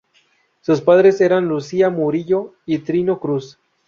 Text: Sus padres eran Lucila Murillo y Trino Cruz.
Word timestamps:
Sus 0.61 0.81
padres 0.81 1.21
eran 1.21 1.45
Lucila 1.47 1.91
Murillo 1.91 2.55
y 2.65 2.79
Trino 2.79 3.19
Cruz. 3.19 3.59